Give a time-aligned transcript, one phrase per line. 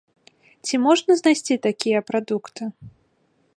[0.67, 2.63] Ці можна знайсці такія прадукты?